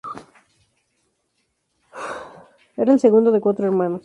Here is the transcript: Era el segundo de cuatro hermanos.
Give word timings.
Era 2.75 2.91
el 2.93 2.99
segundo 2.99 3.31
de 3.31 3.39
cuatro 3.39 3.67
hermanos. 3.67 3.99